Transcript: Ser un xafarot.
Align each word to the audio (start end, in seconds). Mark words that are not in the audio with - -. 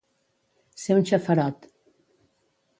Ser 0.85 0.97
un 1.01 1.05
xafarot. 1.11 1.71